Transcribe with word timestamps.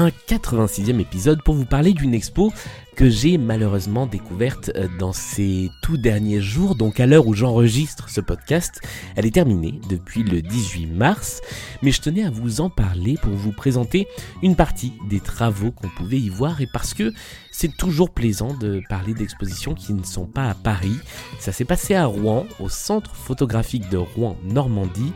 Un 0.00 0.08
86e 0.28 0.98
épisode 0.98 1.42
pour 1.42 1.54
vous 1.54 1.66
parler 1.66 1.92
d'une 1.92 2.14
expo 2.14 2.54
que 2.96 3.08
j'ai 3.08 3.38
malheureusement 3.38 4.06
découverte 4.06 4.70
euh, 4.76 4.88
dans 4.98 5.12
ces 5.12 5.70
tout 5.82 5.96
derniers 5.96 6.40
jours, 6.40 6.74
donc 6.74 7.00
à 7.00 7.06
l'heure 7.06 7.26
où 7.26 7.34
j'enregistre 7.34 8.08
ce 8.08 8.20
podcast. 8.20 8.80
Elle 9.16 9.26
est 9.26 9.34
terminée 9.34 9.80
depuis 9.88 10.22
le 10.22 10.42
18 10.42 10.86
mars, 10.86 11.40
mais 11.82 11.92
je 11.92 12.00
tenais 12.00 12.24
à 12.24 12.30
vous 12.30 12.60
en 12.60 12.70
parler 12.70 13.16
pour 13.22 13.32
vous 13.32 13.52
présenter 13.52 14.06
une 14.42 14.56
partie 14.56 14.92
des 15.08 15.20
travaux 15.20 15.70
qu'on 15.70 15.88
pouvait 15.88 16.20
y 16.20 16.28
voir 16.28 16.60
et 16.60 16.68
parce 16.72 16.94
que 16.94 17.12
c'est 17.50 17.76
toujours 17.76 18.10
plaisant 18.10 18.54
de 18.54 18.82
parler 18.88 19.14
d'expositions 19.14 19.74
qui 19.74 19.92
ne 19.92 20.04
sont 20.04 20.26
pas 20.26 20.48
à 20.48 20.54
Paris. 20.54 20.96
Ça 21.38 21.52
s'est 21.52 21.64
passé 21.64 21.94
à 21.94 22.06
Rouen, 22.06 22.46
au 22.58 22.68
centre 22.68 23.14
photographique 23.14 23.88
de 23.90 23.98
Rouen 23.98 24.36
Normandie, 24.44 25.12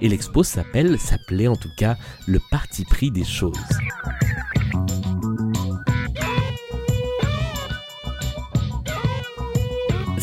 et 0.00 0.08
l'expo 0.08 0.42
s'appelle, 0.42 0.98
s'appelait 0.98 1.48
en 1.48 1.56
tout 1.56 1.70
cas, 1.76 1.96
le 2.26 2.40
parti 2.50 2.84
pris 2.84 3.10
des 3.10 3.24
choses. 3.24 3.58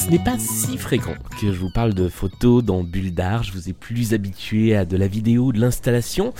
Ce 0.06 0.12
n'est 0.12 0.20
pas 0.20 0.38
si 0.38 0.78
fréquent 0.78 1.16
que 1.42 1.52
je 1.52 1.60
vous 1.60 1.72
parle 1.72 1.96
de 1.96 2.10
photos 2.10 2.64
dans 2.64 2.84
Bulle 2.84 3.12
d'art, 3.12 3.42
je 3.42 3.52
vous 3.52 3.70
ai 3.70 3.74
plus 3.74 4.14
habitué 4.14 4.76
à 4.76 4.86
de 4.86 4.98
la 4.98 5.08
vidéo, 5.08 5.52
de 5.52 5.60
l'installation, 5.60 6.32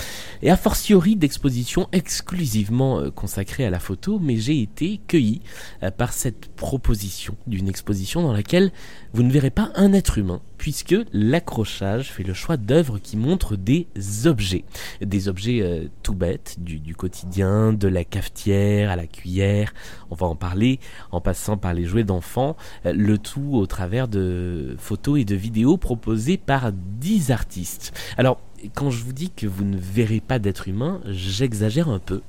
et 0.44 0.52
a 0.52 0.56
fortiori 0.56 1.16
d'expositions 1.16 1.90
exclusivement 1.92 3.00
euh, 3.00 3.10
consacrées 3.10 3.66
à 3.66 3.72
la 3.72 3.80
photo, 3.80 4.20
mais 4.20 4.38
j'ai 4.38 4.62
été 4.62 5.02
cueilli 5.08 5.42
euh, 5.82 5.90
par 5.90 6.14
cette 6.14 6.46
proposition 6.56 7.38
d'une 7.48 7.68
exposition 7.68 8.22
dans 8.22 8.34
laquelle 8.34 8.72
vous 9.14 9.24
ne 9.24 9.32
verrez 9.32 9.50
pas 9.50 9.72
un 9.74 9.94
être 9.94 10.20
humain, 10.20 10.42
puisque 10.60 10.96
l'accrochage 11.12 12.12
fait 12.12 12.24
le 12.24 12.36
choix 12.36 12.58
d'œuvres 12.58 13.00
qui 13.00 13.18
montrent 13.18 13.56
des 13.56 13.88
objets. 14.26 14.64
Des 15.02 15.28
objets 15.28 15.62
euh, 15.64 15.88
tout 16.04 16.14
bêtes, 16.14 16.58
du, 16.60 16.94
quotidien, 16.94 17.74
de 17.74 17.88
la 17.88 18.04
cafetière 18.04 18.92
à 18.92 18.96
la 18.96 19.08
cuillère, 19.08 19.74
on 20.12 20.16
va 20.16 20.28
en 20.28 20.36
parler, 20.36 20.80
en 21.12 21.20
passant 21.20 21.58
par 21.58 21.74
les 21.74 21.86
jouets 21.86 22.04
d'enfants, 22.04 22.56
le 22.84 23.18
tout 23.18 23.55
au 23.58 23.66
travers 23.68 24.08
de 24.08 24.76
photos 24.78 25.20
et 25.20 25.26
de 25.26 25.36
vidéos 25.36 25.78
proposées 25.78 26.38
par 26.38 26.72
10 26.72 27.32
artistes. 27.32 27.94
Alors, 28.18 28.40
quand 28.74 28.90
je 28.90 29.04
vous 29.04 29.14
dis 29.14 29.30
que 29.30 29.48
vous 29.48 29.64
ne 29.64 29.78
verrez 29.78 30.22
pas 30.22 30.40
d'être 30.40 30.68
humain, 30.68 31.02
j'exagère 31.06 31.90
un 31.90 32.00
peu. 32.00 32.22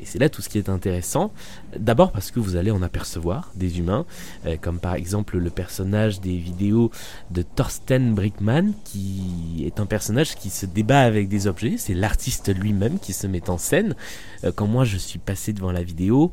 Et 0.00 0.06
c'est 0.06 0.18
là 0.18 0.28
tout 0.28 0.42
ce 0.42 0.48
qui 0.48 0.58
est 0.58 0.68
intéressant. 0.68 1.32
D'abord 1.78 2.10
parce 2.10 2.30
que 2.30 2.40
vous 2.40 2.56
allez 2.56 2.70
en 2.70 2.82
apercevoir 2.82 3.52
des 3.54 3.78
humains, 3.78 4.06
euh, 4.44 4.56
comme 4.60 4.80
par 4.80 4.94
exemple 4.94 5.38
le 5.38 5.50
personnage 5.50 6.20
des 6.20 6.36
vidéos 6.36 6.90
de 7.30 7.42
Thorsten 7.42 8.14
Brickman, 8.14 8.72
qui 8.84 9.64
est 9.64 9.78
un 9.80 9.86
personnage 9.86 10.34
qui 10.34 10.50
se 10.50 10.66
débat 10.66 11.00
avec 11.00 11.28
des 11.28 11.46
objets. 11.46 11.76
C'est 11.78 11.94
l'artiste 11.94 12.54
lui-même 12.54 12.98
qui 12.98 13.12
se 13.12 13.26
met 13.26 13.48
en 13.48 13.58
scène. 13.58 13.94
Euh, 14.42 14.52
quand 14.54 14.66
moi 14.66 14.84
je 14.84 14.96
suis 14.96 15.20
passé 15.20 15.52
devant 15.52 15.72
la 15.72 15.82
vidéo, 15.82 16.32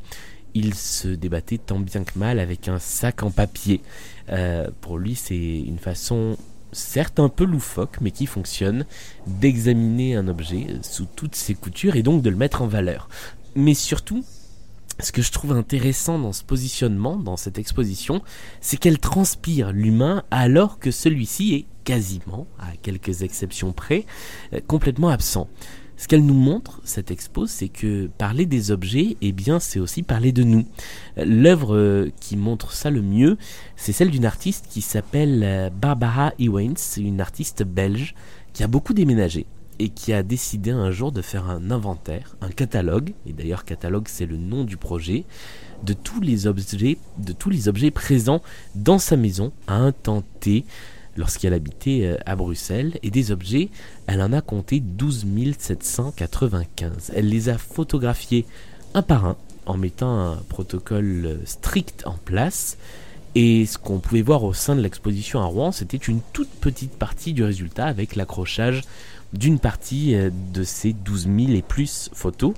il 0.54 0.74
se 0.74 1.08
débattait 1.08 1.58
tant 1.58 1.78
bien 1.78 2.04
que 2.04 2.18
mal 2.18 2.38
avec 2.38 2.68
un 2.68 2.78
sac 2.78 3.22
en 3.22 3.30
papier. 3.30 3.80
Euh, 4.30 4.68
pour 4.80 4.98
lui, 4.98 5.14
c'est 5.14 5.36
une 5.36 5.78
façon 5.78 6.36
certes 6.72 7.20
un 7.20 7.28
peu 7.28 7.44
loufoque, 7.44 8.00
mais 8.00 8.10
qui 8.10 8.26
fonctionne, 8.26 8.86
d'examiner 9.26 10.16
un 10.16 10.26
objet 10.28 10.66
sous 10.82 11.06
toutes 11.06 11.34
ses 11.34 11.54
coutures 11.54 11.96
et 11.96 12.02
donc 12.02 12.22
de 12.22 12.30
le 12.30 12.36
mettre 12.36 12.62
en 12.62 12.66
valeur. 12.66 13.08
Mais 13.54 13.74
surtout, 13.74 14.24
ce 14.98 15.12
que 15.12 15.22
je 15.22 15.32
trouve 15.32 15.52
intéressant 15.52 16.18
dans 16.18 16.32
ce 16.32 16.42
positionnement, 16.44 17.16
dans 17.16 17.36
cette 17.36 17.58
exposition, 17.58 18.22
c'est 18.60 18.76
qu'elle 18.76 18.98
transpire 18.98 19.72
l'humain 19.72 20.24
alors 20.30 20.78
que 20.78 20.90
celui-ci 20.90 21.54
est 21.54 21.66
quasiment, 21.84 22.46
à 22.58 22.76
quelques 22.80 23.22
exceptions 23.22 23.72
près, 23.72 24.06
euh, 24.52 24.60
complètement 24.66 25.08
absent. 25.08 25.48
Ce 26.02 26.08
qu'elle 26.08 26.26
nous 26.26 26.34
montre, 26.34 26.80
cette 26.82 27.12
expo, 27.12 27.46
c'est 27.46 27.68
que 27.68 28.08
parler 28.18 28.44
des 28.44 28.72
objets, 28.72 29.16
eh 29.20 29.30
bien, 29.30 29.60
c'est 29.60 29.78
aussi 29.78 30.02
parler 30.02 30.32
de 30.32 30.42
nous. 30.42 30.66
L'œuvre 31.16 31.76
euh, 31.76 32.10
qui 32.18 32.36
montre 32.36 32.72
ça 32.72 32.90
le 32.90 33.02
mieux, 33.02 33.38
c'est 33.76 33.92
celle 33.92 34.10
d'une 34.10 34.24
artiste 34.24 34.66
qui 34.68 34.80
s'appelle 34.80 35.42
euh, 35.44 35.70
Barbara 35.70 36.32
Ewens, 36.40 36.96
une 36.96 37.20
artiste 37.20 37.62
belge 37.62 38.16
qui 38.52 38.64
a 38.64 38.66
beaucoup 38.66 38.94
déménagé 38.94 39.46
et 39.78 39.90
qui 39.90 40.12
a 40.12 40.24
décidé 40.24 40.72
un 40.72 40.90
jour 40.90 41.12
de 41.12 41.22
faire 41.22 41.48
un 41.48 41.70
inventaire, 41.70 42.34
un 42.40 42.50
catalogue, 42.50 43.12
et 43.24 43.32
d'ailleurs 43.32 43.64
catalogue 43.64 44.08
c'est 44.08 44.26
le 44.26 44.36
nom 44.36 44.64
du 44.64 44.76
projet, 44.76 45.24
de 45.84 45.92
tous 45.92 46.20
les 46.20 46.48
objets, 46.48 46.98
de 47.18 47.32
tous 47.32 47.48
les 47.48 47.68
objets 47.68 47.92
présents 47.92 48.42
dans 48.74 48.98
sa 48.98 49.16
maison 49.16 49.52
à 49.68 49.92
T 50.40 50.64
lorsqu'elle 51.16 51.54
habitait 51.54 52.00
euh, 52.02 52.16
à 52.26 52.36
Bruxelles, 52.36 52.98
et 53.02 53.10
des 53.10 53.30
objets, 53.30 53.68
elle 54.06 54.22
en 54.22 54.32
a 54.32 54.40
compté 54.40 54.80
12 54.80 55.26
795. 55.58 57.12
Elle 57.14 57.28
les 57.28 57.48
a 57.48 57.58
photographiés 57.58 58.46
un 58.94 59.02
par 59.02 59.26
un, 59.26 59.36
en 59.66 59.76
mettant 59.76 60.18
un 60.18 60.36
protocole 60.48 61.40
strict 61.44 62.02
en 62.06 62.16
place, 62.24 62.76
et 63.34 63.64
ce 63.64 63.78
qu'on 63.78 63.98
pouvait 63.98 64.22
voir 64.22 64.44
au 64.44 64.52
sein 64.52 64.76
de 64.76 64.80
l'exposition 64.80 65.40
à 65.40 65.44
Rouen, 65.44 65.72
c'était 65.72 65.96
une 65.96 66.20
toute 66.32 66.50
petite 66.50 66.92
partie 66.92 67.32
du 67.32 67.42
résultat 67.42 67.86
avec 67.86 68.14
l'accrochage 68.14 68.82
d'une 69.32 69.58
partie 69.58 70.14
euh, 70.14 70.30
de 70.52 70.64
ces 70.64 70.92
12 70.92 71.28
000 71.38 71.52
et 71.52 71.62
plus 71.62 72.10
photos. 72.12 72.54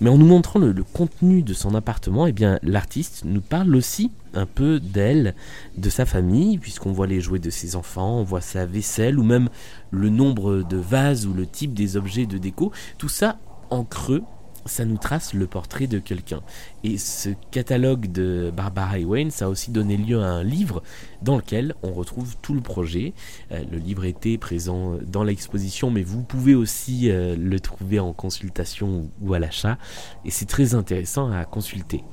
Mais 0.00 0.08
en 0.08 0.16
nous 0.16 0.26
montrant 0.26 0.58
le, 0.58 0.74
contenu 0.82 1.42
de 1.42 1.52
son 1.52 1.74
appartement, 1.74 2.26
eh 2.26 2.32
bien, 2.32 2.58
l'artiste 2.62 3.22
nous 3.24 3.42
parle 3.42 3.74
aussi 3.76 4.10
un 4.32 4.46
peu 4.46 4.80
d'elle, 4.80 5.34
de 5.76 5.90
sa 5.90 6.06
famille, 6.06 6.58
puisqu'on 6.58 6.92
voit 6.92 7.06
les 7.06 7.20
jouets 7.20 7.38
de 7.38 7.50
ses 7.50 7.76
enfants, 7.76 8.20
on 8.20 8.24
voit 8.24 8.40
sa 8.40 8.64
vaisselle, 8.64 9.18
ou 9.18 9.24
même 9.24 9.50
le 9.90 10.08
nombre 10.08 10.62
de 10.62 10.76
vases 10.76 11.26
ou 11.26 11.34
le 11.34 11.46
type 11.46 11.74
des 11.74 11.96
objets 11.96 12.26
de 12.26 12.38
déco. 12.38 12.72
Tout 12.96 13.08
ça 13.08 13.38
en 13.68 13.84
creux, 13.84 14.22
ça 14.66 14.84
nous 14.84 14.98
trace 14.98 15.34
le 15.34 15.46
portrait 15.46 15.86
de 15.86 15.98
quelqu'un. 15.98 16.40
Et 16.84 16.98
ce 16.98 17.30
catalogue 17.50 18.10
de 18.10 18.52
Barbara 18.54 18.98
Wayne, 18.98 19.30
ça 19.30 19.46
a 19.46 19.48
aussi 19.48 19.70
donné 19.70 19.96
lieu 19.96 20.20
à 20.20 20.26
un 20.26 20.44
livre 20.44 20.82
dans 21.22 21.36
lequel 21.36 21.74
on 21.82 21.92
retrouve 21.92 22.36
tout 22.42 22.54
le 22.54 22.60
projet. 22.60 23.14
Euh, 23.52 23.62
le 23.70 23.78
livre 23.78 24.04
était 24.04 24.38
présent 24.38 24.98
dans 25.06 25.24
l'exposition, 25.24 25.90
mais 25.90 26.02
vous 26.02 26.22
pouvez 26.22 26.54
aussi 26.54 27.10
euh, 27.10 27.36
le 27.36 27.60
trouver 27.60 28.00
en 28.00 28.12
consultation 28.12 29.10
ou, 29.20 29.34
à 29.34 29.38
l'achat. 29.38 29.78
Et 30.24 30.30
c'est 30.30 30.46
très 30.46 30.74
intéressant 30.74 31.30
à 31.30 31.44
consulter. 31.44 32.04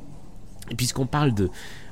Et 0.69 0.75
puisqu'on 0.75 1.06
parle 1.06 1.34
de 1.34 1.50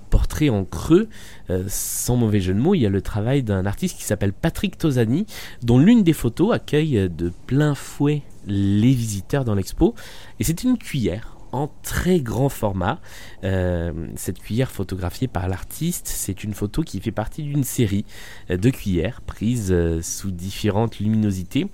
portrait 0.09 0.49
en 0.49 0.63
creux, 0.65 1.07
euh, 1.49 1.63
sans 1.67 2.15
mauvais 2.15 2.39
jeu 2.39 2.53
de 2.53 2.59
mots, 2.59 2.75
il 2.75 2.81
y 2.81 2.85
a 2.85 2.89
le 2.89 3.01
travail 3.01 3.43
d'un 3.43 3.65
artiste 3.65 3.97
qui 3.97 4.03
s'appelle 4.03 4.33
Patrick 4.33 4.77
Tosani, 4.77 5.25
dont 5.63 5.79
l'une 5.79 6.03
des 6.03 6.13
photos 6.13 6.53
accueille 6.53 7.09
de 7.09 7.31
plein 7.47 7.75
fouet 7.75 8.23
les 8.47 8.93
visiteurs 8.93 9.45
dans 9.45 9.55
l'expo. 9.55 9.95
Et 10.39 10.43
c'est 10.43 10.63
une 10.63 10.77
cuillère 10.77 11.37
en 11.51 11.71
très 11.83 12.19
grand 12.19 12.49
format. 12.49 12.99
Euh, 13.43 13.91
cette 14.15 14.39
cuillère 14.39 14.71
photographiée 14.71 15.27
par 15.27 15.47
l'artiste, 15.47 16.07
c'est 16.07 16.43
une 16.43 16.53
photo 16.53 16.81
qui 16.81 16.99
fait 16.99 17.11
partie 17.11 17.43
d'une 17.43 17.63
série 17.63 18.05
euh, 18.49 18.57
de 18.57 18.69
cuillères 18.69 19.21
prises 19.21 19.73
sous 20.01 20.31
différentes 20.31 20.99
luminosités. 20.99 21.67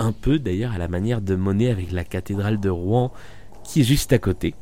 Un 0.00 0.12
peu 0.12 0.38
d'ailleurs 0.38 0.72
à 0.72 0.78
la 0.78 0.88
manière 0.88 1.20
de 1.20 1.34
Monet 1.34 1.70
avec 1.70 1.92
la 1.92 2.04
cathédrale 2.04 2.60
de 2.60 2.68
Rouen 2.68 3.12
qui 3.68 3.82
est 3.82 3.84
juste 3.84 4.14
à 4.14 4.18
côté. 4.18 4.54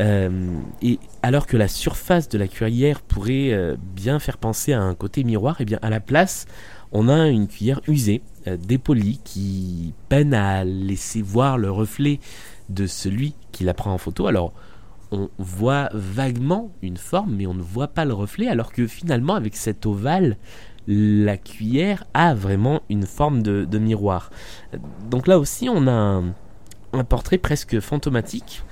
Euh, 0.00 0.58
et 0.82 0.98
alors 1.22 1.46
que 1.46 1.56
la 1.56 1.68
surface 1.68 2.28
de 2.28 2.38
la 2.38 2.48
cuillère 2.48 3.02
pourrait 3.02 3.52
euh, 3.52 3.76
bien 3.94 4.18
faire 4.18 4.36
penser 4.36 4.72
à 4.72 4.82
un 4.82 4.94
côté 4.94 5.22
miroir, 5.22 5.60
et 5.60 5.64
bien 5.64 5.78
à 5.80 5.90
la 5.90 6.00
place, 6.00 6.46
on 6.90 7.08
a 7.08 7.28
une 7.28 7.46
cuillère 7.46 7.80
usée, 7.86 8.20
euh, 8.48 8.56
dépolie, 8.56 9.20
qui 9.22 9.94
peine 10.08 10.34
à 10.34 10.64
laisser 10.64 11.22
voir 11.22 11.56
le 11.56 11.70
reflet 11.70 12.18
de 12.68 12.88
celui 12.88 13.34
qui 13.52 13.62
la 13.62 13.74
prend 13.74 13.92
en 13.92 13.98
photo. 13.98 14.26
Alors, 14.26 14.52
on 15.12 15.30
voit 15.38 15.88
vaguement 15.94 16.72
une 16.82 16.96
forme, 16.96 17.36
mais 17.36 17.46
on 17.46 17.54
ne 17.54 17.62
voit 17.62 17.88
pas 17.88 18.04
le 18.04 18.12
reflet, 18.12 18.48
alors 18.48 18.72
que 18.72 18.88
finalement, 18.88 19.36
avec 19.36 19.54
cet 19.54 19.86
ovale, 19.86 20.36
la 20.88 21.36
cuillère 21.36 22.04
a 22.12 22.34
vraiment 22.34 22.80
une 22.88 23.06
forme 23.06 23.42
de, 23.42 23.64
de 23.64 23.78
miroir. 23.78 24.30
Donc 25.08 25.28
là 25.28 25.38
aussi, 25.38 25.68
on 25.68 25.86
a 25.86 25.92
un, 25.92 26.34
un 26.92 27.04
portrait 27.04 27.38
presque 27.38 27.80
fantomatique, 27.80 28.62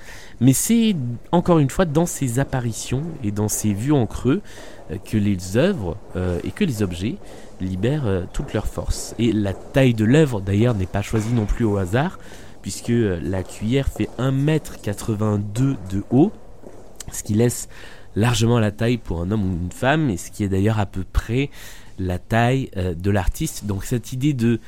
mais 0.41 0.53
c'est 0.53 0.95
encore 1.33 1.59
une 1.59 1.71
fois 1.71 1.85
dans 1.85 2.07
ces 2.07 2.39
apparitions 2.39 3.03
et 3.23 3.31
dans 3.31 3.49
ces 3.49 3.73
vues 3.73 3.93
en 3.93 4.07
creux 4.07 4.43
euh, 4.91 4.97
que 4.99 5.17
les 5.17 5.57
œuvres 5.57 5.97
euh, 6.15 6.39
et 6.45 6.51
que 6.51 6.65
les 6.65 6.83
objets 6.83 7.17
libèrent 7.61 8.07
euh, 8.07 8.25
toute 8.33 8.53
leur 8.53 8.67
force. 8.67 9.15
Et 9.19 9.33
la 9.33 9.55
taille 9.55 9.95
de 9.95 10.05
l'œuvre 10.05 10.41
d'ailleurs 10.41 10.75
n'est 10.75 10.87
pas 10.87 11.03
choisie 11.03 11.33
non 11.33 11.47
plus 11.47 11.65
au 11.65 11.77
hasard, 11.79 12.19
puisque 12.63 12.93
la 12.93 13.43
cuillère 13.43 13.89
fait 13.89 14.09
1m82 14.19 15.41
de 15.55 16.03
haut, 16.11 16.33
ce 17.13 17.23
qui 17.23 17.35
laisse 17.35 17.69
largement 18.17 18.59
la 18.59 18.73
taille 18.73 18.97
pour 18.99 19.21
un 19.21 19.31
homme 19.31 19.45
ou 19.45 19.57
une 19.65 19.73
femme, 19.73 20.11
et 20.11 20.17
ce 20.17 20.31
qui 20.31 20.43
est 20.43 20.49
d'ailleurs 20.49 20.81
à 20.81 20.87
peu 20.87 21.05
près 21.05 21.51
la 21.99 22.19
taille 22.19 22.71
de 22.75 23.11
l'artiste. 23.11 23.67
Donc 23.67 23.85
cette 23.85 24.13
idée 24.13 24.33
de 24.33 24.59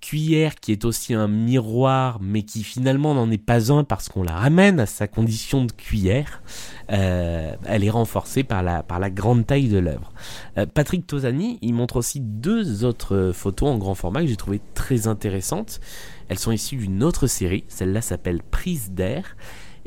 cuillère 0.00 0.54
qui 0.56 0.72
est 0.72 0.84
aussi 0.84 1.14
un 1.14 1.28
miroir, 1.28 2.18
mais 2.20 2.42
qui 2.42 2.62
finalement 2.62 3.14
n'en 3.14 3.30
est 3.30 3.42
pas 3.42 3.72
un 3.72 3.84
parce 3.84 4.08
qu'on 4.08 4.22
la 4.22 4.34
ramène 4.34 4.80
à 4.80 4.86
sa 4.86 5.08
condition 5.08 5.64
de 5.64 5.72
cuillère, 5.72 6.42
euh, 6.90 7.54
elle 7.66 7.84
est 7.84 7.90
renforcée 7.90 8.44
par 8.44 8.62
la, 8.62 8.82
par 8.82 8.98
la 8.98 9.10
grande 9.10 9.46
taille 9.46 9.68
de 9.68 9.78
l'œuvre. 9.78 10.12
Euh, 10.56 10.66
Patrick 10.66 11.06
Tosani, 11.06 11.58
il 11.62 11.74
montre 11.74 11.96
aussi 11.96 12.20
deux 12.20 12.84
autres 12.84 13.32
photos 13.34 13.70
en 13.70 13.78
grand 13.78 13.94
format 13.94 14.22
que 14.22 14.28
j'ai 14.28 14.36
trouvé 14.36 14.60
très 14.74 15.06
intéressantes. 15.06 15.80
Elles 16.28 16.38
sont 16.38 16.52
issues 16.52 16.76
d'une 16.76 17.02
autre 17.02 17.26
série, 17.26 17.64
celle-là 17.68 18.00
s'appelle 18.02 18.42
Prise 18.42 18.90
d'air. 18.90 19.36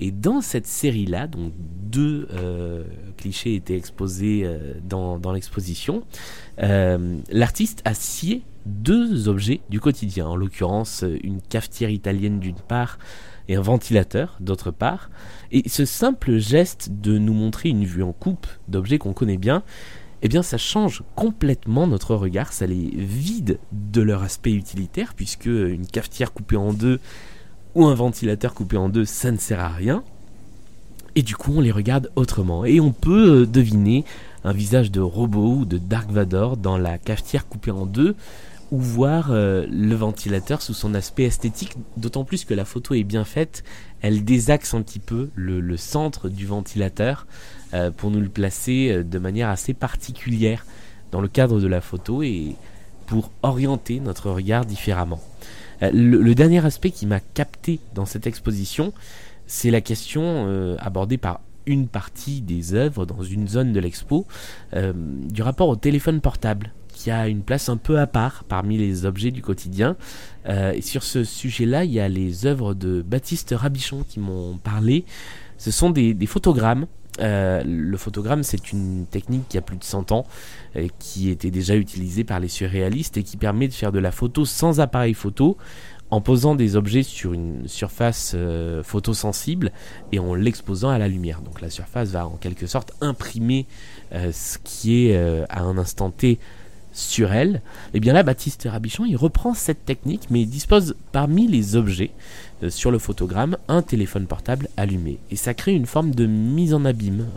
Et 0.01 0.11
dans 0.11 0.41
cette 0.41 0.65
série-là, 0.65 1.27
donc 1.27 1.53
deux 1.57 2.27
euh, 2.31 2.83
clichés 3.17 3.53
étaient 3.53 3.77
exposés 3.77 4.41
euh, 4.43 4.73
dans, 4.83 5.19
dans 5.19 5.31
l'exposition, 5.31 6.03
euh, 6.63 7.19
l'artiste 7.29 7.81
a 7.85 7.93
scié 7.93 8.41
deux 8.65 9.27
objets 9.27 9.61
du 9.69 9.79
quotidien, 9.79 10.27
en 10.27 10.35
l'occurrence 10.35 11.03
une 11.23 11.41
cafetière 11.41 11.89
italienne 11.89 12.39
d'une 12.39 12.55
part 12.55 12.97
et 13.47 13.55
un 13.55 13.61
ventilateur 13.61 14.37
d'autre 14.39 14.71
part. 14.71 15.09
Et 15.51 15.67
ce 15.67 15.85
simple 15.85 16.37
geste 16.37 16.89
de 16.91 17.17
nous 17.17 17.33
montrer 17.33 17.69
une 17.69 17.85
vue 17.85 18.03
en 18.03 18.13
coupe 18.13 18.47
d'objets 18.67 18.97
qu'on 18.97 19.13
connaît 19.13 19.37
bien, 19.37 19.63
eh 20.21 20.27
bien 20.27 20.43
ça 20.43 20.57
change 20.57 21.03
complètement 21.15 21.87
notre 21.87 22.15
regard, 22.15 22.53
ça 22.53 22.67
les 22.67 22.91
vide 22.95 23.59
de 23.71 24.01
leur 24.01 24.23
aspect 24.23 24.53
utilitaire, 24.53 25.13
puisque 25.15 25.45
une 25.45 25.87
cafetière 25.87 26.31
coupée 26.33 26.57
en 26.57 26.73
deux 26.73 26.99
ou 27.73 27.85
un 27.85 27.95
ventilateur 27.95 28.53
coupé 28.53 28.77
en 28.77 28.89
deux, 28.89 29.05
ça 29.05 29.31
ne 29.31 29.37
sert 29.37 29.59
à 29.59 29.69
rien. 29.69 30.03
Et 31.15 31.23
du 31.23 31.35
coup, 31.35 31.53
on 31.57 31.61
les 31.61 31.71
regarde 31.71 32.09
autrement. 32.15 32.63
Et 32.63 32.79
on 32.79 32.91
peut 32.91 33.41
euh, 33.41 33.45
deviner 33.45 34.05
un 34.43 34.53
visage 34.53 34.91
de 34.91 35.01
robot 35.01 35.55
ou 35.59 35.65
de 35.65 35.77
Dark 35.77 36.09
Vador 36.09 36.57
dans 36.57 36.77
la 36.77 36.97
cafetière 36.97 37.47
coupée 37.47 37.71
en 37.71 37.85
deux, 37.85 38.15
ou 38.71 38.79
voir 38.79 39.31
euh, 39.31 39.65
le 39.69 39.95
ventilateur 39.95 40.62
sous 40.62 40.73
son 40.73 40.94
aspect 40.94 41.23
esthétique, 41.23 41.75
d'autant 41.97 42.23
plus 42.23 42.45
que 42.45 42.53
la 42.53 42.65
photo 42.65 42.94
est 42.94 43.03
bien 43.03 43.25
faite, 43.25 43.63
elle 44.01 44.23
désaxe 44.23 44.73
un 44.73 44.81
petit 44.81 45.00
peu 45.00 45.29
le, 45.35 45.77
centre 45.77 46.29
du 46.29 46.45
ventilateur 46.45 47.27
euh, 47.73 47.91
pour 47.91 48.12
nous 48.12 48.21
le 48.21 48.29
placer 48.29 49.03
de 49.03 49.19
manière 49.19 49.50
assez 49.50 49.73
particulière 49.73 50.65
dans 51.12 51.21
le 51.21 51.27
cadre 51.27 51.59
de 51.59 51.68
la 51.68 51.81
photo 51.81 52.23
et 52.23 52.56
pour 53.06 53.31
orienter 53.44 54.00
notre 54.00 54.31
regard 54.31 54.65
différemment. 54.65 55.19
Euh, 55.83 55.91
le, 55.94 56.35
dernier 56.35 56.65
aspect 56.65 56.91
qui 56.91 57.06
m'a 57.06 57.19
capté 57.19 57.79
dans 57.94 58.06
cette 58.06 58.27
exposition, 58.27 58.94
c'est 59.47 59.71
la 59.71 59.81
question 59.81 60.21
euh, 60.23 60.75
abordée 60.79 61.18
par 61.18 61.41
une 61.65 61.88
partie 61.88 62.41
des 62.41 62.73
œuvres 62.73 63.06
dans 63.06 63.21
une 63.21 63.47
zone 63.47 63.71
de 63.73 63.79
l'expo 63.79 64.25
euh, 64.73 64.94
du 64.95 65.41
rapport 65.41 65.69
au 65.69 65.75
téléphone 65.75 66.21
portable 66.21 66.73
qui 67.01 67.12
a 67.12 67.27
une 67.27 67.42
place 67.42 67.69
un 67.69 67.77
peu 67.77 68.00
à 68.00 68.07
part 68.07 68.44
parmi 68.44 68.77
les 68.77 69.06
objets 69.06 69.31
du 69.31 69.42
quotidien. 69.42 69.95
et 70.48 70.81
sur 70.81 71.03
ce 71.03 71.24
sujet-là, 71.24 71.83
il 71.86 71.92
y 71.92 72.00
a 72.00 72.09
les 72.09 72.45
œuvres 72.45 72.74
de 72.74 73.01
Baptiste 73.01 73.53
Rabichon 73.57 74.03
qui 74.07 74.19
m'ont 74.19 74.57
parlé. 74.57 75.06
Ce 75.57 75.71
sont 75.71 75.89
des, 75.89 76.15
photogrammes 76.25 76.88
euh, 77.19 77.62
le 77.65 77.98
photogramme, 77.98 78.44
c'est 78.44 78.71
une 78.71 79.06
technique 79.06 79.48
qui 79.50 79.57
a 79.57 79.62
plus 79.62 79.77
de 79.77 79.83
100 79.83 80.12
ans, 80.12 80.25
euh, 80.75 80.88
qui 81.00 81.30
était 81.30 81.51
déjà 81.51 81.75
utilisée 81.75 82.24
par 82.24 82.39
les 82.39 82.48
surréalistes 82.48 83.18
et 83.18 83.24
qui 83.24 83.38
permet 83.38 83.68
de 83.68 83.74
faire 83.74 83.92
de 83.92 84.00
la 84.00 84.12
photo 84.12 84.45
sans 84.45 84.80
appareil 84.80 85.13
photo, 85.13 85.57
en 86.09 86.19
posant 86.19 86.56
des 86.56 86.75
objets 86.75 87.04
sur 87.04 87.33
une 87.33 87.68
surface 87.68 88.33
euh, 88.36 88.81
photosensible 88.83 89.71
et 90.12 90.19
en 90.19 90.36
l'exposant 90.36 90.89
à 90.89 90.97
la 90.97 91.07
lumière. 91.07 91.42
Donc 91.42 91.62
la 91.62 91.69
surface 91.69 92.09
va 92.09 92.27
en 92.27 92.38
quelque 92.38 92.65
sorte 92.65 92.94
imprimer 93.01 93.65
ce 94.12 94.57
qui 94.63 95.06
est 95.06 95.15
à 95.50 95.62
un 95.62 95.77
instant 95.77 96.12
T 96.12 96.38
sur 96.93 97.31
elle, 97.31 97.55
et 97.55 97.61
eh 97.95 97.99
bien 97.99 98.13
là, 98.13 98.23
Baptiste 98.23 98.67
Rabichon, 98.69 99.05
il 99.05 99.15
reprend 99.15 99.53
cette 99.53 99.85
technique, 99.85 100.27
mais 100.29 100.41
il 100.41 100.49
dispose 100.49 100.95
parmi 101.11 101.47
les 101.47 101.75
objets 101.75 102.11
euh, 102.63 102.69
sur 102.69 102.91
le 102.91 102.99
photogramme 102.99 103.57
un 103.67 103.81
téléphone 103.81 104.27
portable 104.27 104.67
allumé. 104.77 105.19
Et 105.29 105.35
ça 105.35 105.53
crée 105.53 105.73
une 105.73 105.85
forme 105.85 106.11
de 106.11 106.25
mise 106.25 106.73
en 106.73 106.85
abîme, 106.85 107.27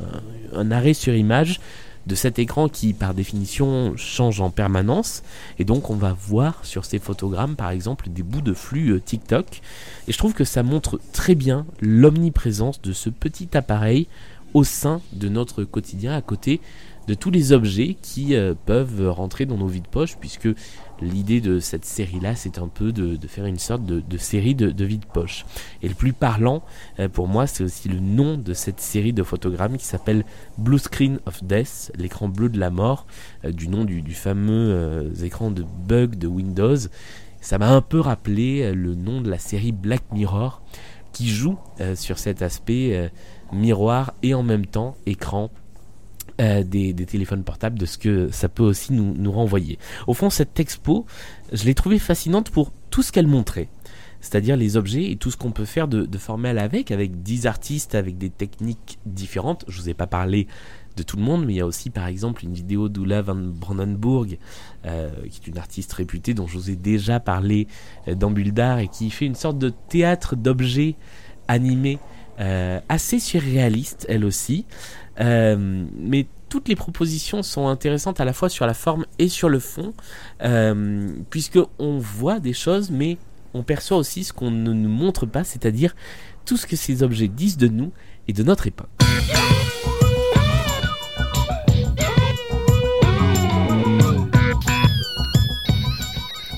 un, 0.53 0.71
arrêt 0.71 0.95
sur 0.95 1.15
image 1.15 1.61
de 2.07 2.15
cet 2.15 2.39
écran 2.39 2.69
qui, 2.69 2.93
par 2.93 3.15
définition, 3.15 3.95
change 3.97 4.41
en 4.41 4.51
permanence. 4.51 5.23
Et 5.59 5.65
donc, 5.65 5.89
on 5.89 5.95
va 5.95 6.13
voir 6.13 6.65
sur 6.65 6.85
ces 6.85 6.99
photogrammes, 6.99 7.57
par 7.57 7.71
exemple, 7.71 8.11
des 8.11 8.23
bouts 8.23 8.43
de 8.43 8.53
flux 8.53 8.91
euh, 8.91 9.01
TikTok. 9.01 9.63
Et 10.07 10.13
je 10.13 10.19
trouve 10.19 10.35
que 10.35 10.45
ça 10.45 10.63
montre 10.63 11.01
très 11.13 11.35
bien 11.35 11.65
l'omniprésence 11.81 12.83
de 12.83 12.93
ce 12.93 13.09
petit 13.09 13.57
appareil 13.57 14.07
au 14.55 14.65
sein 14.65 15.01
de 15.13 15.29
notre 15.29 15.65
quotidien 15.65 16.15
à 16.15 16.23
côté 16.23 16.61
de 17.07 17.15
tous 17.15 17.31
les 17.31 17.53
objets 17.53 17.97
qui 18.01 18.35
euh, 18.35 18.55
peuvent 18.65 19.09
rentrer 19.11 19.47
dans 19.47 19.59
nos 19.59 19.67
vides 19.67 19.89
poches 19.89 20.17
puisque 20.17 20.49
l'idée 21.03 21.41
de 21.41 21.59
cette 21.61 21.85
série 21.85 22.21
là 22.21 22.35
c'est 22.35 22.59
un 22.59 22.69
peu 22.69 22.93
de, 22.93 23.19
faire 23.27 23.47
une 23.47 23.59
sorte 23.59 23.85
de, 23.85 24.19
série 24.19 24.55
de, 24.55 24.71
de 24.71 24.85
vides 24.85 25.05
poches 25.05 25.45
et 25.83 25.89
le 25.89 25.95
plus 25.95 26.13
parlant 26.13 26.63
euh, 27.01 27.09
pour 27.09 27.29
moi 27.29 27.47
c'est 27.47 27.65
aussi 27.65 27.89
le 27.89 28.01
nom 28.01 28.39
de 28.39 28.55
cette 28.55 28.81
série 28.81 29.13
de 29.13 29.23
photogrammes 29.23 29.77
qui 29.77 29.85
s'appelle 29.85 30.25
Blue 30.57 30.79
Screen 30.79 31.19
of 31.27 31.45
Death 31.45 31.93
l'écran 31.99 32.29
bleu 32.29 32.49
de 32.49 32.59
la 32.59 32.71
mort 32.71 33.07
euh, 33.45 33.53
du 33.53 33.69
nom 33.69 33.85
du 33.85 34.15
fameux 34.15 35.13
écran 35.23 35.51
de 35.51 35.65
bug 35.87 36.17
de 36.17 36.27
Windows. 36.27 36.77
Ça 37.41 37.59
m'a 37.59 37.71
un 37.71 37.81
peu 37.83 38.01
rappelé 38.01 38.73
le 38.73 38.95
nom 38.95 39.21
de 39.21 39.29
la 39.29 39.39
série 39.39 39.73
Black 39.73 40.03
Mirror 40.13 40.63
qui 41.13 41.29
joue 41.29 41.59
sur 41.95 42.19
cet 42.19 42.43
aspect 42.43 43.11
miroir 43.55 44.15
et 44.23 44.35
en 44.35 44.43
même 44.43 44.67
temps 44.67 44.97
écran 45.07 45.51
euh, 46.41 46.65
des, 46.65 46.93
téléphones 46.95 47.45
portables, 47.45 47.79
de 47.79 47.87
ce 47.87 47.97
que 47.97 48.29
ça 48.33 48.49
peut 48.49 48.65
aussi 48.65 48.93
nous, 48.93 49.31
renvoyer. 49.31 49.79
Au 50.09 50.15
fond, 50.15 50.31
cette 50.31 50.59
expo, 50.59 51.07
je 51.53 51.65
l'ai 51.65 51.75
trouvée 51.75 52.01
fascinante 52.01 52.51
pour 52.51 52.73
tout 52.91 53.03
ce 53.03 53.13
qu'elle 53.13 53.29
montrait. 53.29 53.69
C'est-à-dire 54.21 54.57
les 54.57 54.77
objets 54.77 55.13
et 55.13 55.17
tout 55.17 55.31
ce 55.31 55.37
qu'on 55.37 55.53
peut 55.53 55.65
faire 55.65 55.87
de, 55.87 56.19
formel 56.19 56.59
avec, 56.59 56.91
avec 56.91 57.23
10 57.23 57.47
artistes, 57.47 57.95
avec 57.95 58.19
des 58.19 58.31
techniques 58.31 58.99
différentes. 59.07 59.65
Je 59.69 59.81
vous 59.81 59.89
ai 59.89 59.95
pas 59.95 60.09
parlé 60.09 60.49
de 60.97 61.05
tout 61.05 61.17
le 61.17 61.23
monde, 61.23 61.45
mais 61.47 61.53
il 61.53 61.57
y 61.57 61.61
a 61.61 61.67
aussi 61.67 61.91
par 61.91 62.09
exemple 62.09 62.45
une 62.45 62.55
vidéo 62.55 62.89
d'Oula 62.89 63.23
van 63.23 63.37
Brandenburg, 63.37 64.39
euh, 64.87 65.11
qui 65.31 65.41
est 65.41 65.47
une 65.47 65.59
artiste 65.59 65.93
réputée 65.93 66.35
dont 66.35 66.49
je 66.49 66.59
vous 66.59 66.71
ai 66.71 66.77
déjà 66.77 67.21
parlé 67.21 67.69
euh, 68.09 68.17
dans 68.17 68.33
Bulle 68.33 68.53
et 68.81 68.89
qui 68.89 69.11
fait 69.11 69.27
une 69.27 69.37
sorte 69.37 69.59
de 69.59 69.73
théâtre 69.89 70.35
d'objets 70.35 70.97
animés 71.47 72.01
assez 72.39 73.21
surréaliste 73.21 74.07
elle 74.09 74.25
aussi. 74.25 74.65
Euh, 75.21 75.85
mais 75.97 76.27
toutes 76.49 76.69
les 76.69 76.77
propositions 76.77 77.43
sont 77.43 77.69
intéressantes 77.69 78.21
à 78.21 78.25
la 78.25 78.33
fois 78.33 78.49
sur 78.49 78.67
la 78.67 78.75
forme 78.75 79.07
et 79.19 79.29
sur 79.29 79.49
le 79.49 79.59
fond, 79.59 79.93
euh, 80.43 81.09
puisque 81.31 81.59
on 81.79 81.99
voit 81.99 82.41
des 82.41 82.53
choses, 82.53 82.91
mais 82.91 83.19
on 83.55 83.63
perçoit 83.63 83.97
aussi 83.97 84.25
ce 84.25 84.33
qu'on 84.33 84.51
ne 84.51 84.73
nous 84.73 84.89
montre 84.89 85.27
pas, 85.27 85.45
c'est-à-dire 85.45 85.95
tout 86.45 86.57
ce 86.57 86.67
que 86.67 86.77
ces 86.77 87.03
objets 87.03 87.29
disent 87.29 87.57
de 87.57 87.69
nous 87.69 87.93
et 88.29 88.33
de 88.33 88.43
notre 88.43 88.67
époque. 88.67 88.89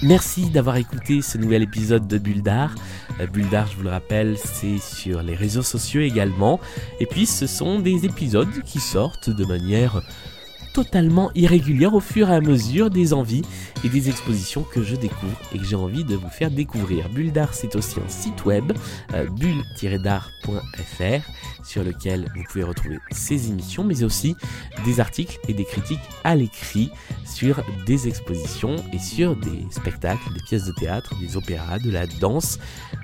Merci 0.07 0.51
d'avoir 0.51 0.77
écouté 0.77 1.21
ce 1.21 1.37
nouvel 1.37 1.63
épisode 1.63 2.07
de 2.07 2.19
Bulle 2.19 2.41
d'Art. 2.41 2.73
Euh, 3.21 3.27
Bulle 3.27 3.49
d'Art, 3.49 3.67
je 3.67 3.77
vous 3.77 3.83
le 3.83 3.91
rappelle, 3.91 4.37
c'est 4.39 4.79
sur 4.79 5.21
les 5.21 5.35
réseaux 5.35 5.63
sociaux 5.63 6.01
également. 6.01 6.61
Et 7.01 7.07
puis 7.07 7.27
ce 7.27 7.49
sont 7.49 7.81
des 7.81 8.05
épisodes 8.05 8.63
qui 8.65 8.79
sortent 8.79 9.31
de 9.31 9.45
manière 9.45 10.03
totalement 10.73 11.33
irrégulière 11.35 11.93
au 11.95 12.01
fur 12.01 12.31
et 12.31 12.35
à 12.35 12.41
mesure 12.41 12.89
des 12.89 13.15
envies 13.15 13.43
et 13.83 13.89
des 13.89 14.09
expositions 14.09 14.63
que 14.63 14.85
je 14.85 14.95
découvre 14.95 15.41
et 15.53 15.59
que 15.59 15.65
j'ai 15.65 15.75
envie 15.75 16.05
de 16.05 16.15
vous 16.15 16.29
faire 16.29 16.53
découvrir. 16.53 17.09
Bulle 17.09 17.33
d'art, 17.33 17.53
c'est 17.53 17.75
aussi 17.75 17.99
un 17.99 18.09
site 18.09 18.45
web, 18.45 18.73
euh, 19.13 19.27
sur 21.63 21.83
lequel 21.83 22.31
vous 22.35 22.43
pouvez 22.45 22.65
retrouver 22.65 22.99
ces 23.11 23.49
émissions, 23.49 23.85
mais 23.85 24.03
aussi 24.03 24.37
des 24.85 25.01
articles 25.01 25.39
et 25.49 25.55
des 25.55 25.65
critiques 25.65 26.01
à 26.25 26.35
l'écrit 26.35 26.91
sur 27.25 27.63
des 27.87 28.09
expositions 28.09 28.77
et 28.93 28.99
sur 28.99 29.37
des 29.37 29.67
spectacles, 29.71 30.33
des 30.33 30.43
pièces 30.49 30.65
de 30.65 30.73
théâtre, 30.73 31.15
des 31.21 31.37
opéras, 31.37 31.79
de 31.79 31.91
la 31.91 32.07
danse. 32.07 32.59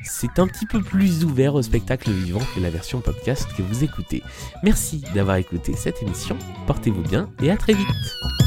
C'est 0.05 0.39
un 0.39 0.47
petit 0.47 0.67
peu 0.67 0.83
plus 0.83 1.25
ouvert 1.25 1.55
au 1.55 1.63
spectacle 1.63 2.11
vivant 2.11 2.43
que 2.55 2.61
la 2.61 2.71
version 2.71 3.01
podcast 3.01 3.47
que 3.57 3.63
vous 3.63 3.85
écoutez. 3.85 4.23
Merci 4.63 5.03
d'avoir 5.15 5.37
écouté 5.37 5.75
cette 5.77 6.03
émission, 6.03 6.37
portez-vous 6.67 7.03
bien 7.03 7.31
et 7.43 7.51
à 7.51 7.57
très 7.57 7.75
vite 7.75 8.42